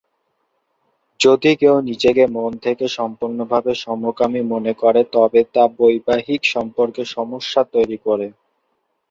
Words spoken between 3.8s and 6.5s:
সমকামী মনে করে, তবে তা বৈবাহিক